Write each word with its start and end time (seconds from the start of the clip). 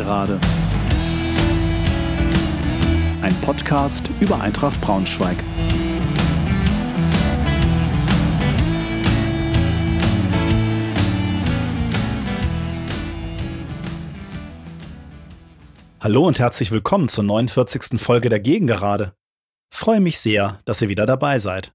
Gegengerade. 0.00 0.40
Ein 3.20 3.34
Podcast 3.42 4.08
über 4.18 4.40
Eintracht 4.40 4.80
Braunschweig. 4.80 5.36
Hallo 16.00 16.26
und 16.26 16.38
herzlich 16.38 16.70
willkommen 16.70 17.08
zur 17.08 17.24
49. 17.24 18.00
Folge 18.00 18.30
der 18.30 18.40
Gegengerade. 18.40 19.14
Freue 19.70 20.00
mich 20.00 20.18
sehr, 20.18 20.60
dass 20.64 20.80
ihr 20.80 20.88
wieder 20.88 21.04
dabei 21.04 21.38
seid. 21.38 21.74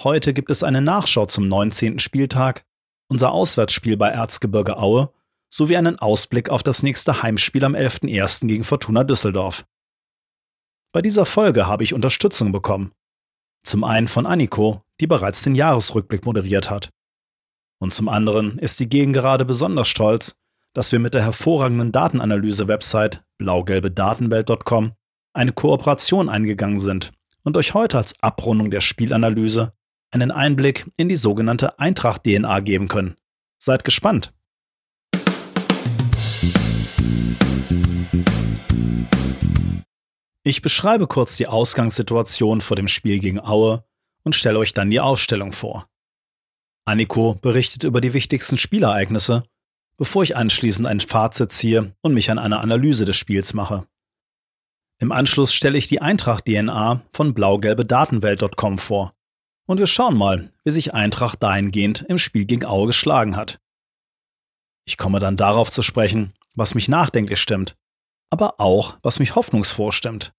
Heute 0.00 0.34
gibt 0.34 0.50
es 0.50 0.62
eine 0.62 0.82
Nachschau 0.82 1.24
zum 1.24 1.48
19. 1.48 1.98
Spieltag, 1.98 2.66
unser 3.08 3.32
Auswärtsspiel 3.32 3.96
bei 3.96 4.10
Erzgebirge 4.10 4.76
Aue 4.76 5.14
sowie 5.52 5.76
einen 5.76 5.98
Ausblick 5.98 6.50
auf 6.50 6.62
das 6.62 6.82
nächste 6.82 7.22
Heimspiel 7.22 7.64
am 7.64 7.74
11.01. 7.74 8.46
gegen 8.46 8.64
Fortuna 8.64 9.04
Düsseldorf. 9.04 9.64
Bei 10.92 11.02
dieser 11.02 11.26
Folge 11.26 11.66
habe 11.66 11.84
ich 11.84 11.94
Unterstützung 11.94 12.52
bekommen. 12.52 12.92
Zum 13.62 13.84
einen 13.84 14.08
von 14.08 14.26
Anniko, 14.26 14.82
die 15.00 15.06
bereits 15.06 15.42
den 15.42 15.54
Jahresrückblick 15.54 16.24
moderiert 16.24 16.70
hat. 16.70 16.90
Und 17.78 17.92
zum 17.92 18.08
anderen 18.08 18.58
ist 18.58 18.80
die 18.80 18.88
Gegengerade 18.88 19.44
besonders 19.44 19.88
stolz, 19.88 20.36
dass 20.72 20.92
wir 20.92 20.98
mit 20.98 21.14
der 21.14 21.22
hervorragenden 21.22 21.92
Datenanalyse-Website 21.92 23.24
blaugelbedatenwelt.com 23.38 24.92
eine 25.34 25.52
Kooperation 25.52 26.28
eingegangen 26.28 26.78
sind 26.78 27.12
und 27.42 27.56
euch 27.56 27.74
heute 27.74 27.98
als 27.98 28.14
Abrundung 28.22 28.70
der 28.70 28.80
Spielanalyse 28.80 29.72
einen 30.10 30.30
Einblick 30.30 30.90
in 30.96 31.08
die 31.08 31.16
sogenannte 31.16 31.78
Eintracht-DNA 31.78 32.60
geben 32.60 32.88
können. 32.88 33.16
Seid 33.58 33.84
gespannt! 33.84 34.32
Ich 40.42 40.62
beschreibe 40.62 41.06
kurz 41.08 41.36
die 41.36 41.48
Ausgangssituation 41.48 42.60
vor 42.60 42.76
dem 42.76 42.86
Spiel 42.86 43.18
gegen 43.18 43.40
Aue 43.40 43.84
und 44.22 44.36
stelle 44.36 44.58
euch 44.58 44.74
dann 44.74 44.90
die 44.90 45.00
Aufstellung 45.00 45.52
vor. 45.52 45.88
Anniko 46.84 47.34
berichtet 47.34 47.82
über 47.82 48.00
die 48.00 48.12
wichtigsten 48.12 48.58
Spielereignisse, 48.58 49.42
bevor 49.96 50.22
ich 50.22 50.36
anschließend 50.36 50.86
ein 50.86 51.00
Fazit 51.00 51.50
ziehe 51.50 51.96
und 52.00 52.14
mich 52.14 52.30
an 52.30 52.38
einer 52.38 52.60
Analyse 52.60 53.04
des 53.04 53.16
Spiels 53.16 53.54
mache. 53.54 53.86
Im 54.98 55.12
Anschluss 55.12 55.52
stelle 55.52 55.76
ich 55.76 55.88
die 55.88 56.00
Eintracht-DNA 56.00 57.02
von 57.12 57.34
blaugelbedatenwelt.com 57.34 58.78
vor. 58.78 59.14
Und 59.66 59.78
wir 59.78 59.86
schauen 59.86 60.16
mal, 60.16 60.52
wie 60.64 60.70
sich 60.70 60.94
Eintracht 60.94 61.42
dahingehend 61.42 62.02
im 62.08 62.18
Spiel 62.18 62.44
gegen 62.44 62.64
Aue 62.64 62.86
geschlagen 62.86 63.36
hat. 63.36 63.58
Ich 64.84 64.96
komme 64.96 65.18
dann 65.18 65.36
darauf 65.36 65.72
zu 65.72 65.82
sprechen, 65.82 66.34
was 66.54 66.74
mich 66.74 66.88
nachdenklich 66.88 67.40
stimmt, 67.40 67.76
aber 68.30 68.60
auch, 68.60 68.98
was 69.02 69.18
mich 69.18 69.34
hoffnungsfroh 69.34 69.92
stimmt. 69.92 70.32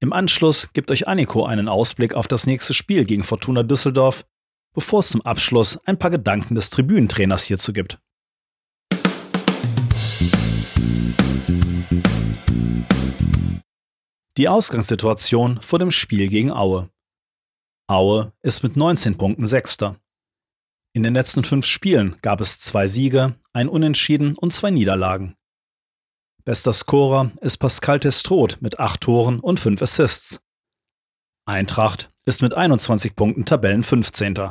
Im 0.00 0.12
Anschluss 0.12 0.72
gibt 0.72 0.90
euch 0.90 1.08
Anniko 1.08 1.44
einen 1.46 1.68
Ausblick 1.68 2.14
auf 2.14 2.28
das 2.28 2.46
nächste 2.46 2.74
Spiel 2.74 3.04
gegen 3.04 3.24
Fortuna 3.24 3.62
Düsseldorf, 3.62 4.26
bevor 4.74 5.00
es 5.00 5.08
zum 5.08 5.22
Abschluss 5.22 5.78
ein 5.86 5.98
paar 5.98 6.10
Gedanken 6.10 6.54
des 6.54 6.70
Tribünentrainers 6.70 7.44
hierzu 7.44 7.72
gibt. 7.72 7.98
Die 14.36 14.48
Ausgangssituation 14.48 15.62
vor 15.62 15.78
dem 15.78 15.92
Spiel 15.92 16.28
gegen 16.28 16.50
Aue. 16.50 16.90
Aue 17.86 18.32
ist 18.42 18.64
mit 18.64 18.76
19 18.76 19.16
Punkten 19.16 19.46
Sechster. 19.46 19.96
In 20.92 21.04
den 21.04 21.14
letzten 21.14 21.44
fünf 21.44 21.66
Spielen 21.66 22.16
gab 22.20 22.40
es 22.40 22.58
zwei 22.58 22.88
Siege, 22.88 23.36
ein 23.52 23.68
Unentschieden 23.68 24.36
und 24.36 24.52
zwei 24.52 24.72
Niederlagen. 24.72 25.36
Bester 26.46 26.74
Scorer 26.74 27.32
ist 27.40 27.56
Pascal 27.56 28.00
Testroth 28.00 28.60
mit 28.60 28.78
8 28.78 29.00
Toren 29.00 29.40
und 29.40 29.58
5 29.58 29.80
Assists. 29.80 30.42
Eintracht 31.46 32.12
ist 32.26 32.42
mit 32.42 32.52
21 32.52 33.16
Punkten 33.16 33.46
Tabellen 33.46 33.82
15. 33.82 34.50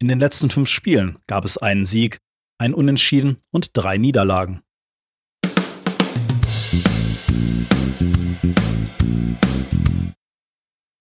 In 0.00 0.08
den 0.08 0.20
letzten 0.20 0.50
fünf 0.50 0.68
Spielen 0.68 1.18
gab 1.26 1.46
es 1.46 1.56
einen 1.56 1.86
Sieg, 1.86 2.18
ein 2.58 2.74
Unentschieden 2.74 3.38
und 3.50 3.70
drei 3.72 3.96
Niederlagen. 3.96 4.62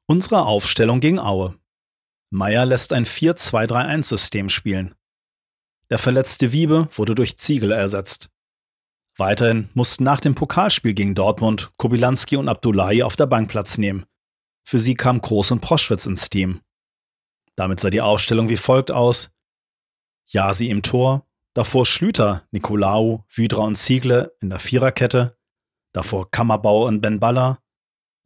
Unsere 0.06 0.46
Aufstellung 0.46 1.02
gegen 1.02 1.20
Aue. 1.20 1.60
Meier 2.30 2.66
lässt 2.66 2.94
ein 2.94 3.06
4-2-3-1-System 3.06 4.50
spielen. 4.50 4.96
Der 5.90 5.98
verletzte 5.98 6.54
Wiebe 6.54 6.88
wurde 6.94 7.14
durch 7.14 7.38
Ziegel 7.38 7.74
ersetzt. 7.74 8.30
Weiterhin 9.18 9.70
mussten 9.74 10.04
nach 10.04 10.22
dem 10.22 10.36
Pokalspiel 10.36 10.94
gegen 10.94 11.16
Dortmund 11.16 11.72
Kobilanski 11.78 12.38
und 12.38 12.48
Abdullahi 12.48 13.02
auf 13.02 13.16
der 13.16 13.26
Bank 13.26 13.50
Platz 13.50 13.80
nehmen. 13.80 14.06
Für 14.64 14.78
sie 14.78 14.94
kam 14.94 15.22
Groß 15.22 15.52
und 15.52 15.62
Proschwitz 15.62 16.06
ins 16.06 16.30
Team. 16.30 16.62
Damit 17.56 17.80
sah 17.80 17.90
die 17.90 18.02
Aufstellung 18.02 18.48
wie 18.50 18.58
folgt 18.58 18.92
aus. 18.92 19.32
Jasi 20.28 20.68
im 20.68 20.84
Tor, 20.84 21.26
davor 21.56 21.88
Schlüter, 21.88 22.44
Nikolaou, 22.52 23.24
Wydra 23.34 23.64
und 23.64 23.76
Ziegle 23.76 24.36
in 24.40 24.52
der 24.52 24.60
Viererkette, 24.60 25.36
davor 25.94 26.30
Kammerbau 26.30 26.86
und 26.86 27.02
Ben 27.02 27.20
Baller, 27.20 27.60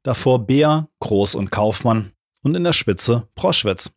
davor 0.04 0.46
Beer, 0.46 0.90
Groß 1.00 1.36
und 1.36 1.52
Kaufmann 1.52 2.12
und 2.42 2.56
in 2.56 2.66
der 2.66 2.74
Spitze 2.74 3.30
Proschwitz. 3.36 3.92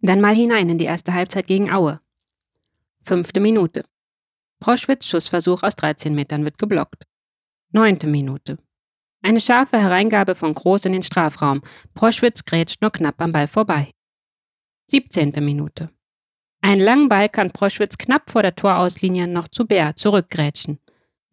Dann 0.00 0.20
mal 0.20 0.34
hinein 0.34 0.68
in 0.68 0.78
die 0.78 0.84
erste 0.84 1.12
Halbzeit 1.12 1.46
gegen 1.46 1.70
Aue. 1.72 2.00
Fünfte 3.02 3.40
Minute. 3.40 3.84
Proschwitz 4.60 5.06
Schussversuch 5.06 5.62
aus 5.62 5.76
13 5.76 6.14
Metern 6.14 6.44
wird 6.44 6.58
geblockt. 6.58 7.04
Neunte 7.72 8.06
Minute. 8.06 8.58
Eine 9.22 9.40
scharfe 9.40 9.78
Hereingabe 9.78 10.34
von 10.36 10.54
Groß 10.54 10.84
in 10.84 10.92
den 10.92 11.02
Strafraum. 11.02 11.62
Proschwitz 11.94 12.44
grätscht 12.44 12.80
nur 12.80 12.92
knapp 12.92 13.20
am 13.20 13.32
Ball 13.32 13.48
vorbei. 13.48 13.90
17. 14.86 15.32
Minute. 15.40 15.90
Ein 16.60 16.80
langen 16.80 17.08
Ball 17.08 17.28
kann 17.28 17.50
Proschwitz 17.50 17.98
knapp 17.98 18.30
vor 18.30 18.42
der 18.42 18.54
Torauslinie 18.54 19.26
noch 19.26 19.48
zu 19.48 19.66
Bär 19.66 19.96
zurückgrätschen. 19.96 20.78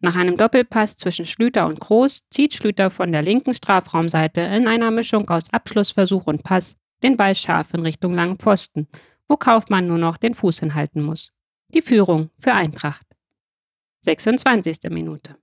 Nach 0.00 0.16
einem 0.16 0.36
Doppelpass 0.36 0.96
zwischen 0.96 1.24
Schlüter 1.24 1.66
und 1.66 1.80
Groß 1.80 2.28
zieht 2.30 2.54
Schlüter 2.54 2.90
von 2.90 3.12
der 3.12 3.22
linken 3.22 3.54
Strafraumseite 3.54 4.40
in 4.40 4.68
einer 4.68 4.90
Mischung 4.90 5.28
aus 5.30 5.52
Abschlussversuch 5.52 6.26
und 6.26 6.42
Pass 6.42 6.76
den 7.02 7.16
Ball 7.16 7.34
scharf 7.34 7.74
in 7.74 7.80
Richtung 7.80 8.14
langen 8.14 8.38
Pfosten, 8.38 8.88
wo 9.28 9.36
Kaufmann 9.36 9.86
nur 9.86 9.98
noch 9.98 10.16
den 10.16 10.34
Fuß 10.34 10.60
hinhalten 10.60 11.02
muss. 11.02 11.32
Die 11.74 11.82
Führung 11.82 12.30
für 12.38 12.52
Eintracht. 12.52 13.06
26. 14.02 14.90
Minute. 14.90 15.36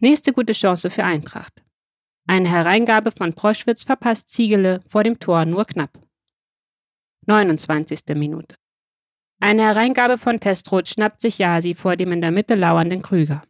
Nächste 0.00 0.32
gute 0.32 0.52
Chance 0.52 0.90
für 0.90 1.04
Eintracht. 1.04 1.64
Eine 2.26 2.48
Hereingabe 2.48 3.10
von 3.10 3.34
Proschwitz 3.34 3.84
verpasst 3.84 4.30
Ziegele 4.30 4.80
vor 4.88 5.04
dem 5.04 5.18
Tor 5.18 5.44
nur 5.44 5.66
knapp. 5.66 5.98
29. 7.26 8.00
Minute. 8.14 8.56
Eine 9.40 9.62
Hereingabe 9.62 10.16
von 10.16 10.40
Testroth 10.40 10.88
schnappt 10.88 11.20
sich 11.20 11.38
Jasi 11.38 11.74
vor 11.74 11.96
dem 11.96 12.12
in 12.12 12.20
der 12.22 12.30
Mitte 12.30 12.54
lauernden 12.54 13.02
Krüger. 13.02 13.42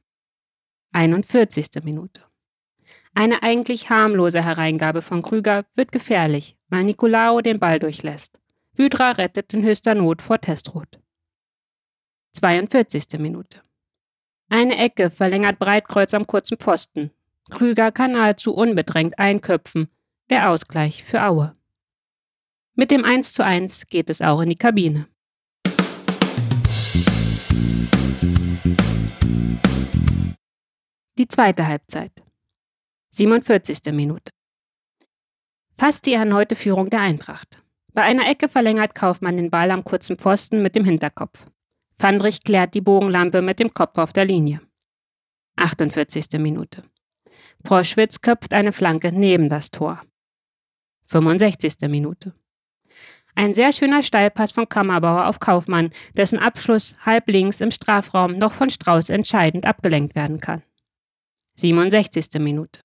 41. 0.92 1.70
Minute. 1.84 2.22
Eine 3.16 3.44
eigentlich 3.44 3.90
harmlose 3.90 4.42
Hereingabe 4.42 5.00
von 5.00 5.22
Krüger 5.22 5.64
wird 5.76 5.92
gefährlich, 5.92 6.56
weil 6.68 6.82
Nicolao 6.82 7.40
den 7.40 7.60
Ball 7.60 7.78
durchlässt. 7.78 8.40
Wydra 8.74 9.12
rettet 9.12 9.54
in 9.54 9.62
höchster 9.62 9.94
Not 9.94 10.20
vor 10.20 10.40
Testroth. 10.40 10.98
42. 12.32 13.20
Minute. 13.20 13.60
Eine 14.48 14.76
Ecke 14.78 15.10
verlängert 15.10 15.60
Breitkreuz 15.60 16.12
am 16.12 16.26
kurzen 16.26 16.58
Pfosten. 16.58 17.12
Krüger 17.50 17.92
kann 17.92 18.12
nahezu 18.12 18.52
unbedrängt 18.52 19.16
einköpfen. 19.16 19.88
Der 20.28 20.50
Ausgleich 20.50 21.04
für 21.04 21.22
Aue. 21.22 21.54
Mit 22.74 22.90
dem 22.90 23.04
1 23.04 23.32
zu 23.32 23.44
1 23.44 23.86
geht 23.86 24.10
es 24.10 24.22
auch 24.22 24.40
in 24.40 24.48
die 24.48 24.56
Kabine. 24.56 25.06
Die 31.16 31.28
zweite 31.28 31.68
Halbzeit. 31.68 32.23
47. 33.16 33.92
Minute. 33.92 34.32
Fast 35.78 36.04
die 36.04 36.14
erneute 36.14 36.56
Führung 36.56 36.90
der 36.90 37.00
Eintracht. 37.00 37.62
Bei 37.92 38.02
einer 38.02 38.28
Ecke 38.28 38.48
verlängert 38.48 38.96
Kaufmann 38.96 39.36
den 39.36 39.52
Ball 39.52 39.70
am 39.70 39.84
kurzen 39.84 40.18
Pfosten 40.18 40.62
mit 40.62 40.74
dem 40.74 40.84
Hinterkopf. 40.84 41.46
Fandrich 41.92 42.42
klärt 42.42 42.74
die 42.74 42.80
Bogenlampe 42.80 43.40
mit 43.40 43.60
dem 43.60 43.72
Kopf 43.72 43.98
auf 43.98 44.12
der 44.12 44.24
Linie. 44.24 44.62
48. 45.54 46.40
Minute. 46.40 46.82
Proschwitz 47.62 48.20
köpft 48.20 48.52
eine 48.52 48.72
Flanke 48.72 49.12
neben 49.12 49.48
das 49.48 49.70
Tor. 49.70 50.02
65. 51.04 51.88
Minute. 51.88 52.34
Ein 53.36 53.54
sehr 53.54 53.72
schöner 53.72 54.02
Steilpass 54.02 54.50
von 54.50 54.68
Kammerbauer 54.68 55.28
auf 55.28 55.38
Kaufmann, 55.38 55.90
dessen 56.16 56.40
Abschluss 56.40 56.96
halb 57.06 57.28
links 57.28 57.60
im 57.60 57.70
Strafraum 57.70 58.38
noch 58.38 58.54
von 58.54 58.70
Strauß 58.70 59.08
entscheidend 59.10 59.66
abgelenkt 59.66 60.16
werden 60.16 60.40
kann. 60.40 60.64
67. 61.54 62.40
Minute. 62.40 62.83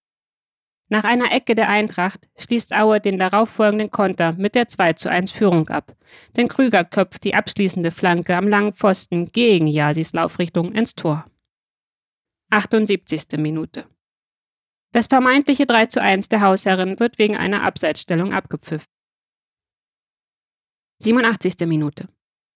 Nach 0.92 1.04
einer 1.04 1.32
Ecke 1.32 1.54
der 1.54 1.70
Eintracht 1.70 2.28
schließt 2.36 2.74
Aue 2.74 3.00
den 3.00 3.20
darauffolgenden 3.20 3.92
Konter 3.92 4.34
mit 4.34 4.56
der 4.56 4.68
2 4.68 4.94
zu 4.94 5.10
1 5.10 5.32
Führung 5.32 5.70
ab. 5.70 5.96
Denn 6.36 6.48
Krüger 6.48 6.84
köpft 6.84 7.24
die 7.24 7.36
abschließende 7.36 7.92
Flanke 7.92 8.36
am 8.36 8.48
langen 8.48 8.74
Pfosten 8.74 9.32
gegen 9.32 9.68
Jasis 9.68 10.14
Laufrichtung 10.14 10.74
ins 10.74 10.96
Tor. 10.96 11.26
78. 12.50 13.38
Minute. 13.38 13.86
Das 14.92 15.06
vermeintliche 15.06 15.68
3 15.68 15.86
zu 15.86 16.02
1 16.02 16.30
der 16.30 16.42
Hausherrin 16.42 17.00
wird 17.00 17.20
wegen 17.20 17.38
einer 17.38 17.62
Abseitsstellung 17.62 18.34
abgepfiffen. 18.34 18.88
87. 21.04 21.68
Minute. 21.68 22.10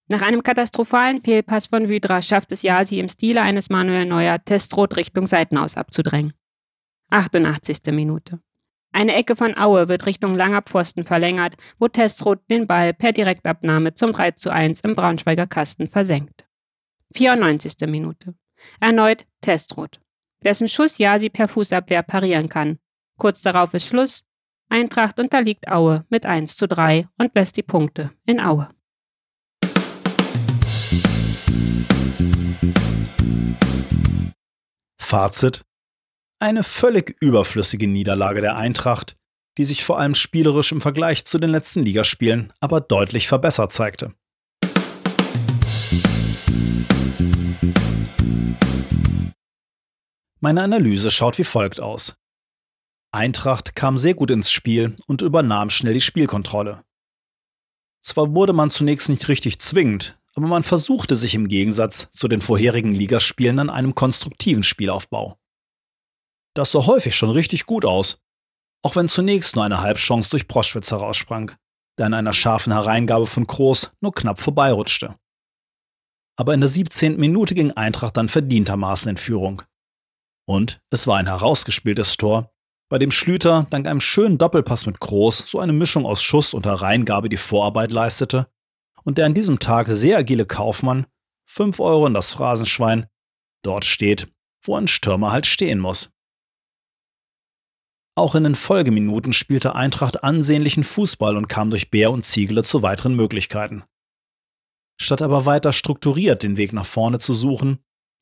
Nach 0.09 0.23
einem 0.23 0.41
katastrophalen 0.41 1.21
Fehlpass 1.21 1.67
von 1.67 1.87
Wydra 1.87 2.23
schafft 2.23 2.51
es 2.51 2.63
Jasi 2.63 2.99
im 2.99 3.07
Stile 3.07 3.43
eines 3.43 3.69
Manuel 3.69 4.05
Neuer, 4.05 4.43
Testrot 4.43 4.97
Richtung 4.97 5.27
Seitenaus 5.27 5.77
abzudrängen. 5.77 6.33
88. 7.13 7.91
Minute. 7.91 8.39
Eine 8.91 9.13
Ecke 9.13 9.35
von 9.35 9.55
Aue 9.55 9.87
wird 9.87 10.07
Richtung 10.07 10.33
langer 10.35 10.63
Pfosten 10.63 11.03
verlängert, 11.03 11.55
wo 11.77 11.87
Testrot 11.87 12.39
den 12.49 12.65
Ball 12.65 12.91
per 12.93 13.11
Direktabnahme 13.11 13.93
zum 13.93 14.13
3 14.13 14.31
zu 14.31 14.49
1 14.49 14.81
im 14.81 14.95
Braunschweiger 14.95 15.45
Kasten 15.45 15.87
versenkt. 15.87 16.47
94. 17.13 17.75
Minute. 17.87 18.33
Erneut 18.79 19.27
Testrot, 19.41 19.99
dessen 20.43 20.67
Schuss 20.67 20.97
Jasi 20.97 21.29
per 21.29 21.47
Fußabwehr 21.47 22.01
parieren 22.01 22.49
kann. 22.49 22.79
Kurz 23.19 23.43
darauf 23.43 23.75
ist 23.75 23.87
Schluss. 23.87 24.23
Eintracht 24.69 25.19
unterliegt 25.19 25.67
Aue 25.67 26.05
mit 26.09 26.25
1 26.25 26.55
zu 26.55 26.67
3 26.67 27.07
und 27.19 27.35
lässt 27.35 27.57
die 27.57 27.63
Punkte 27.63 28.11
in 28.25 28.39
Aue. 28.39 28.69
Fazit 34.99 35.63
eine 36.43 36.63
völlig 36.63 37.15
überflüssige 37.21 37.87
Niederlage 37.87 38.41
der 38.41 38.57
Eintracht, 38.57 39.15
die 39.57 39.63
sich 39.63 39.85
vor 39.85 39.97
allem 39.97 40.13
spielerisch 40.13 40.73
im 40.73 40.81
Vergleich 40.81 41.23
zu 41.23 41.39
den 41.39 41.49
letzten 41.49 41.83
Ligaspielen 41.83 42.51
aber 42.59 42.81
deutlich 42.81 43.29
verbessert 43.29 43.71
zeigte. 43.71 44.13
Meine 50.41 50.63
Analyse 50.63 51.11
schaut 51.11 51.37
wie 51.37 51.45
folgt 51.45 51.79
aus. 51.79 52.13
Eintracht 53.13 53.73
kam 53.73 53.97
sehr 53.97 54.13
gut 54.13 54.29
ins 54.29 54.51
Spiel 54.51 54.97
und 55.07 55.21
übernahm 55.21 55.69
schnell 55.69 55.93
die 55.93 56.01
Spielkontrolle. 56.01 56.83
Zwar 58.01 58.35
wurde 58.35 58.51
man 58.51 58.69
zunächst 58.69 59.07
nicht 59.07 59.29
richtig 59.29 59.59
zwingend, 59.59 60.19
aber 60.33 60.47
man 60.47 60.63
versuchte 60.63 61.15
sich 61.15 61.35
im 61.35 61.47
Gegensatz 61.47 62.11
zu 62.11 62.27
den 62.27 62.41
vorherigen 62.41 62.93
Ligaspielen 62.93 63.59
an 63.59 63.69
einem 63.69 63.95
konstruktiven 63.95 64.63
Spielaufbau. 64.63 65.37
Das 66.55 66.71
sah 66.71 66.85
häufig 66.85 67.15
schon 67.15 67.29
richtig 67.29 67.65
gut 67.65 67.85
aus. 67.85 68.19
Auch 68.83 68.95
wenn 68.95 69.07
zunächst 69.07 69.55
nur 69.55 69.65
eine 69.65 69.81
Halbchance 69.81 70.29
durch 70.29 70.47
Proschwitz 70.47 70.91
heraussprang, 70.91 71.51
der 71.97 72.07
an 72.07 72.13
einer 72.13 72.33
scharfen 72.33 72.73
Hereingabe 72.73 73.25
von 73.25 73.47
Kroos 73.47 73.91
nur 74.01 74.13
knapp 74.13 74.39
vorbeirutschte. 74.39 75.15
Aber 76.35 76.53
in 76.53 76.59
der 76.59 76.69
17. 76.69 77.17
Minute 77.17 77.55
ging 77.55 77.71
Eintracht 77.71 78.17
dann 78.17 78.29
verdientermaßen 78.29 79.09
in 79.09 79.17
Führung. 79.17 79.61
Und 80.45 80.81
es 80.89 81.07
war 81.07 81.17
ein 81.17 81.27
herausgespieltes 81.27 82.17
Tor, 82.17 82.53
bei 82.93 82.99
dem 82.99 83.09
Schlüter 83.09 83.65
dank 83.71 83.87
einem 83.87 84.01
schönen 84.01 84.37
Doppelpass 84.37 84.85
mit 84.85 84.99
Kroos 84.99 85.39
so 85.47 85.59
eine 85.59 85.73
Mischung 85.73 86.05
aus 86.05 86.21
Schuss 86.21 86.53
und 86.53 86.67
Hereingabe 86.67 87.27
die 87.27 87.37
Vorarbeit 87.37 87.91
leistete 87.91 88.47
und 89.03 89.17
der 89.17 89.25
an 89.25 89.33
diesem 89.33 89.57
Tag 89.57 89.87
sehr 89.89 90.17
agile 90.17 90.45
Kaufmann, 90.45 91.07
5 91.45 91.79
Euro 91.79 92.05
in 92.05 92.13
das 92.13 92.29
Phrasenschwein, 92.29 93.07
dort 93.63 93.85
steht, 93.85 94.27
wo 94.61 94.75
ein 94.75 94.87
Stürmer 94.87 95.31
halt 95.31 95.47
stehen 95.47 95.79
muss. 95.79 96.11
Auch 98.15 98.35
in 98.35 98.43
den 98.43 98.55
Folgeminuten 98.55 99.33
spielte 99.33 99.75
Eintracht 99.75 100.23
ansehnlichen 100.23 100.83
Fußball 100.83 101.35
und 101.35 101.47
kam 101.47 101.71
durch 101.71 101.89
Bär 101.89 102.11
und 102.11 102.25
Ziegele 102.25 102.63
zu 102.63 102.83
weiteren 102.83 103.15
Möglichkeiten. 103.15 103.83
Statt 105.01 105.23
aber 105.23 105.45
weiter 105.47 105.73
strukturiert 105.73 106.43
den 106.43 106.57
Weg 106.57 106.73
nach 106.73 106.85
vorne 106.85 107.17
zu 107.17 107.33
suchen, 107.33 107.79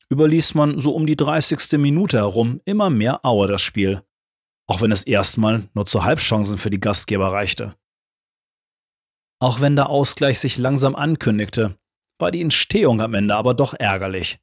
überließ 0.10 0.54
man 0.54 0.80
so 0.80 0.96
um 0.96 1.06
die 1.06 1.18
30. 1.18 1.74
Minute 1.74 2.18
herum 2.18 2.62
immer 2.64 2.90
mehr 2.90 3.26
Auer 3.26 3.48
das 3.48 3.62
Spiel, 3.62 4.02
auch 4.68 4.82
wenn 4.82 4.92
es 4.92 5.04
erstmal 5.04 5.70
nur 5.74 5.86
zu 5.86 6.06
Halbchancen 6.06 6.58
für 6.58 6.70
die 6.70 6.80
Gastgeber 6.80 7.34
reichte. 7.34 7.76
Auch 9.40 9.60
wenn 9.60 9.76
der 9.76 9.90
Ausgleich 9.90 10.40
sich 10.40 10.58
langsam 10.58 10.96
ankündigte, 10.96 11.78
war 12.20 12.32
die 12.32 12.42
Entstehung 12.42 13.02
am 13.02 13.14
Ende 13.14 13.36
aber 13.36 13.54
doch 13.54 13.74
ärgerlich. 13.74 14.40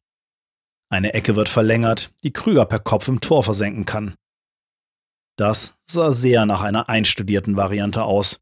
Eine 0.91 1.15
Ecke 1.15 1.37
wird 1.37 1.49
verlängert, 1.49 2.13
die 2.25 2.33
Krüger 2.33 2.67
per 2.67 2.81
Kopf 2.81 3.09
im 3.09 3.21
Tor 3.21 3.43
versenken 3.43 3.85
kann. 3.85 4.15
Das 5.39 5.79
sah 5.87 6.13
sehr 6.13 6.47
nach 6.47 6.63
einer 6.63 6.89
einstudierten 6.89 7.57
Variante 7.57 8.03
aus. 8.03 8.41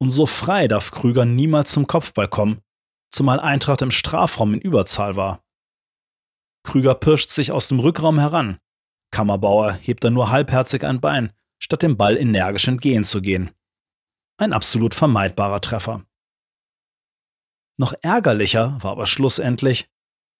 Und 0.00 0.10
so 0.10 0.26
frei 0.26 0.66
darf 0.66 0.90
Krüger 0.90 1.24
niemals 1.24 1.70
zum 1.70 1.86
Kopfball 1.86 2.26
kommen, 2.28 2.60
zumal 3.12 3.38
Eintracht 3.38 3.82
im 3.82 3.92
Strafraum 3.92 4.52
in 4.52 4.60
Überzahl 4.60 5.14
war. 5.14 5.44
Krüger 6.64 6.96
pirscht 6.96 7.30
sich 7.30 7.52
aus 7.52 7.68
dem 7.68 7.78
Rückraum 7.78 8.18
heran. 8.18 8.58
Kammerbauer 9.12 9.74
hebt 9.74 10.02
dann 10.02 10.14
nur 10.14 10.30
halbherzig 10.30 10.82
ein 10.82 11.00
Bein, 11.00 11.32
statt 11.62 11.82
dem 11.82 11.96
Ball 11.96 12.16
energisch 12.16 12.66
entgehen 12.66 13.04
zu 13.04 13.22
gehen. 13.22 13.52
Ein 14.36 14.52
absolut 14.52 14.92
vermeidbarer 14.92 15.60
Treffer. 15.60 16.04
Noch 17.78 17.94
ärgerlicher 18.02 18.78
war 18.82 18.90
aber 18.90 19.06
schlussendlich, 19.06 19.88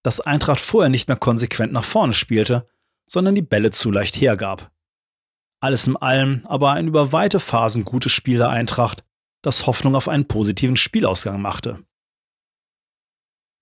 dass 0.02 0.20
Eintracht 0.20 0.60
vorher 0.60 0.90
nicht 0.90 1.06
mehr 1.06 1.16
konsequent 1.16 1.72
nach 1.72 1.84
vorne 1.84 2.14
spielte, 2.14 2.68
sondern 3.08 3.36
die 3.36 3.42
Bälle 3.42 3.70
zu 3.70 3.92
leicht 3.92 4.20
hergab. 4.20 4.73
Alles 5.64 5.86
in 5.86 5.96
allem 5.96 6.42
aber 6.44 6.72
ein 6.72 6.88
über 6.88 7.10
weite 7.12 7.40
Phasen 7.40 7.86
gutes 7.86 8.12
Spiel 8.12 8.36
der 8.36 8.50
Eintracht, 8.50 9.02
das 9.40 9.66
Hoffnung 9.66 9.94
auf 9.96 10.08
einen 10.08 10.28
positiven 10.28 10.76
Spielausgang 10.76 11.40
machte. 11.40 11.82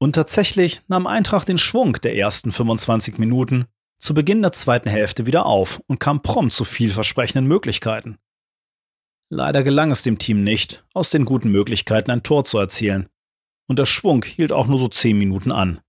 Und 0.01 0.17
tatsächlich 0.17 0.83
nahm 0.89 1.07
Eintracht 1.07 1.47
den 1.47 1.59
Schwung 1.59 1.93
der 1.93 2.17
ersten 2.17 2.51
25 2.51 3.19
Minuten 3.19 3.67
zu 4.01 4.15
Beginn 4.15 4.43
der 4.43 4.51
zweiten 4.51 4.91
Hälfte 4.91 5.27
wieder 5.27 5.47
auf 5.47 5.81
und 5.87 6.01
kam 6.01 6.23
prompt 6.23 6.53
zu 6.53 6.65
vielversprechenden 6.65 7.47
Möglichkeiten. 7.47 8.19
Leider 9.31 9.63
gelang 9.63 9.93
es 9.93 10.03
dem 10.03 10.19
Team 10.19 10.43
nicht, 10.43 10.85
aus 10.95 11.11
den 11.11 11.25
guten 11.25 11.53
Möglichkeiten 11.53 12.11
ein 12.11 12.25
Tor 12.25 12.43
zu 12.43 12.59
erzielen. 12.59 13.09
Und 13.69 13.79
der 13.79 13.87
Schwung 13.87 14.25
hielt 14.25 14.51
auch 14.51 14.67
nur 14.67 14.81
so 14.81 14.89
10 14.89 15.17
Minuten 15.17 15.53
an. 15.53 15.81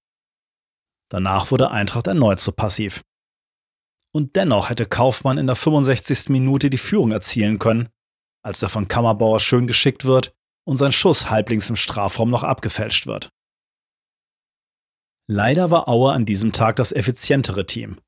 Danach 1.09 1.49
wurde 1.49 1.71
Eintracht 1.71 2.05
erneut 2.05 2.39
zu 2.39 2.51
passiv. 2.51 3.03
Und 4.15 4.35
dennoch 4.35 4.69
hätte 4.69 4.85
Kaufmann 4.85 5.37
in 5.37 5.47
der 5.47 5.55
65. 5.55 6.29
Minute 6.29 6.69
die 6.69 6.77
Führung 6.77 7.11
erzielen 7.11 7.57
können, 7.57 7.89
als 8.43 8.61
er 8.61 8.69
von 8.69 8.87
Kammerbauer 8.87 9.39
schön 9.39 9.65
geschickt 9.65 10.05
wird 10.05 10.35
und 10.65 10.77
sein 10.77 10.91
Schuss 10.91 11.29
halblinks 11.29 11.69
im 11.69 11.75
Strafraum 11.75 12.29
noch 12.29 12.43
abgefälscht 12.43 13.07
wird. 13.07 13.31
Leider 15.27 15.71
war 15.71 15.87
Aue 15.87 16.11
an 16.11 16.25
diesem 16.25 16.51
Tag 16.51 16.75
das 16.75 16.91
effizientere 16.91 17.65
Team. 17.65 17.99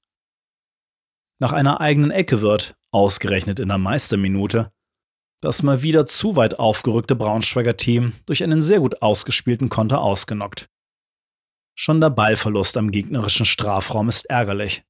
Nach 1.39 1.53
einer 1.53 1.81
eigenen 1.81 2.11
Ecke 2.11 2.41
wird, 2.41 2.75
ausgerechnet 2.91 3.59
in 3.59 3.69
der 3.69 3.77
Meisterminute, 3.77 4.71
das 5.41 5.63
mal 5.63 5.81
wieder 5.81 6.05
zu 6.05 6.35
weit 6.35 6.59
aufgerückte 6.59 7.15
Braunschweiger 7.15 7.77
Team 7.77 8.13
durch 8.25 8.43
einen 8.43 8.61
sehr 8.61 8.79
gut 8.79 9.01
ausgespielten 9.01 9.69
Konter 9.69 10.01
ausgenockt. 10.01 10.69
Schon 11.77 11.99
der 11.99 12.09
Ballverlust 12.09 12.77
am 12.77 12.91
gegnerischen 12.91 13.45
Strafraum 13.45 14.07
ist 14.07 14.25
ärgerlich. 14.25 14.83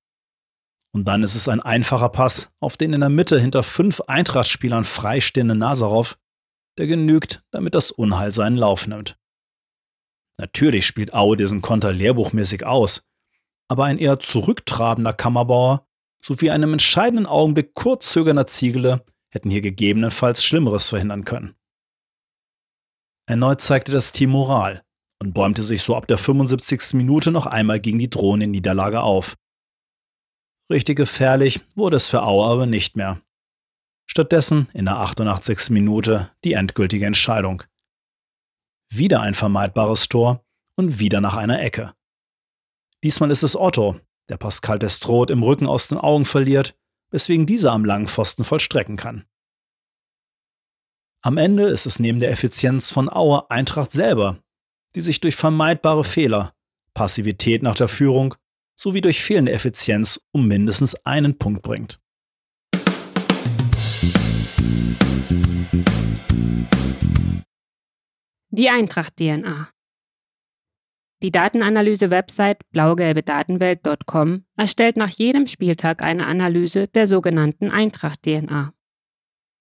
Und 0.95 1.09
dann 1.09 1.23
ist 1.23 1.35
es 1.35 1.49
ein 1.49 1.59
einfacher 1.59 2.07
Pass 2.07 2.53
auf 2.61 2.77
den 2.77 2.93
in 2.93 3.01
der 3.01 3.09
Mitte 3.09 3.37
hinter 3.37 3.63
fünf 3.63 3.99
Eintracht-Spielern 4.07 4.85
freistehenden 4.85 5.57
Nazarov, 5.57 6.17
der 6.77 6.87
genügt, 6.87 7.43
damit 7.51 7.75
das 7.75 7.91
Unheil 7.91 8.31
seinen 8.31 8.55
Lauf 8.55 8.87
nimmt. 8.87 9.17
Natürlich 10.37 10.87
spielt 10.87 11.13
Aue 11.13 11.35
diesen 11.35 11.61
Konter 11.61 11.91
lehrbuchmäßig 11.91 12.65
aus, 12.65 13.03
aber 13.67 13.83
ein 13.83 13.97
eher 13.97 14.19
zurücktrabender 14.19 15.11
Kammerbauer 15.11 15.85
sowie 16.23 16.49
einem 16.49 16.71
entscheidenden 16.71 17.25
Augenblick 17.25 17.73
kurz 17.73 18.13
zögernder 18.13 18.47
Ziegele 18.47 19.03
hätten 19.31 19.51
hier 19.51 19.59
gegebenenfalls 19.59 20.45
Schlimmeres 20.45 20.87
verhindern 20.87 21.25
können. 21.25 21.55
Erneut 23.27 23.59
zeigte 23.59 23.91
das 23.91 24.13
Team 24.13 24.29
Moral 24.29 24.81
und 25.21 25.33
bäumte 25.33 25.63
sich 25.63 25.81
so 25.81 25.93
ab 25.93 26.07
der 26.07 26.17
75. 26.17 26.93
Minute 26.93 27.31
noch 27.31 27.47
einmal 27.47 27.81
gegen 27.81 27.99
die 27.99 28.09
drohende 28.09 28.47
Niederlage 28.47 29.01
auf. 29.01 29.35
Richtig 30.69 30.97
gefährlich 30.97 31.61
wurde 31.75 31.97
es 31.97 32.07
für 32.07 32.23
Auer 32.23 32.49
aber 32.49 32.65
nicht 32.65 32.95
mehr. 32.95 33.21
Stattdessen 34.07 34.67
in 34.73 34.85
der 34.85 34.97
88. 34.97 35.69
Minute 35.69 36.31
die 36.43 36.53
endgültige 36.53 37.05
Entscheidung. 37.05 37.63
Wieder 38.91 39.21
ein 39.21 39.33
vermeidbares 39.33 40.09
Tor 40.09 40.43
und 40.75 40.99
wieder 40.99 41.21
nach 41.21 41.35
einer 41.35 41.61
Ecke. 41.61 41.93
Diesmal 43.03 43.29
ist 43.29 43.43
es 43.43 43.55
Otto, 43.55 43.99
der 44.29 44.37
Pascal 44.37 44.79
Destrot 44.79 45.29
im 45.29 45.43
Rücken 45.43 45.67
aus 45.67 45.87
den 45.87 45.97
Augen 45.97 46.25
verliert, 46.25 46.75
weswegen 47.11 47.45
dieser 47.45 47.71
am 47.71 47.85
langen 47.85 48.07
Pfosten 48.07 48.43
vollstrecken 48.43 48.97
kann. 48.97 49.25
Am 51.21 51.37
Ende 51.37 51.67
ist 51.69 51.85
es 51.85 51.99
neben 51.99 52.19
der 52.19 52.31
Effizienz 52.31 52.91
von 52.91 53.09
Auer 53.09 53.51
Eintracht 53.51 53.91
selber, 53.91 54.39
die 54.95 55.01
sich 55.01 55.21
durch 55.21 55.35
vermeidbare 55.35 56.03
Fehler, 56.03 56.53
Passivität 56.93 57.61
nach 57.63 57.75
der 57.75 57.87
Führung 57.87 58.35
sowie 58.75 59.01
durch 59.01 59.23
fehlende 59.23 59.51
Effizienz 59.51 60.19
um 60.31 60.47
mindestens 60.47 60.95
einen 61.05 61.37
Punkt 61.37 61.61
bringt. 61.61 61.99
Die 68.49 68.69
Eintracht-DNA. 68.69 69.69
Die 71.21 71.31
Datenanalyse-Website 71.31 72.59
blaugelbe-datenwelt.com 72.71 74.45
erstellt 74.55 74.95
nach 74.95 75.09
jedem 75.09 75.47
Spieltag 75.47 76.01
eine 76.01 76.25
Analyse 76.25 76.87
der 76.87 77.07
sogenannten 77.07 77.71
Eintracht-DNA. 77.71 78.73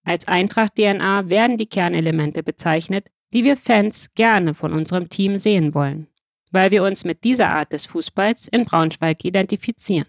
Als 0.05 0.29
Eintracht-DNA 0.29 1.29
werden 1.29 1.57
die 1.57 1.67
Kernelemente 1.67 2.43
bezeichnet, 2.43 3.09
die 3.33 3.45
wir 3.45 3.57
Fans 3.57 4.13
gerne 4.15 4.55
von 4.55 4.73
unserem 4.73 5.09
Team 5.09 5.39
sehen 5.39 5.75
wollen, 5.75 6.07
weil 6.55 6.71
wir 6.71 6.85
uns 6.85 7.05
mit 7.05 7.25
dieser 7.25 7.51
Art 7.51 7.73
des 7.73 7.85
Fußballs 7.85 8.47
in 8.49 8.65
Braunschweig 8.65 9.25
identifizieren. 9.25 10.09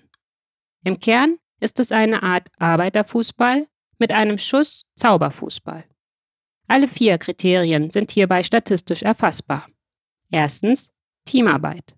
Im 0.83 0.99
Kern 0.99 1.37
ist 1.59 1.79
es 1.79 1.91
eine 1.91 2.21
Art 2.21 2.49
Arbeiterfußball 2.59 3.67
mit 3.97 4.11
einem 4.11 4.37
Schuss 4.37 4.83
Zauberfußball. 4.95 5.85
Alle 6.67 6.87
vier 6.87 7.17
Kriterien 7.17 7.89
sind 7.89 8.11
hierbei 8.11 8.43
statistisch 8.43 9.01
erfassbar. 9.01 9.67
Erstens 10.29 10.89
Teamarbeit. 11.25 11.95